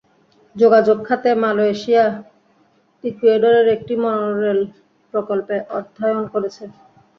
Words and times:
যোগাযোগ 0.55 0.97
খাতে, 1.07 1.29
মালয়েশিয়া, 1.43 2.05
ইকুয়েডরের 3.03 3.67
একটি 3.75 3.93
মনোরেল 4.03 4.59
প্রকল্পে 5.13 5.55
অর্থায়ন 5.77 6.23
করেছে। 6.33 6.63